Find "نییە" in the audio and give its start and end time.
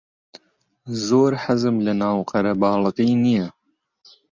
3.23-3.47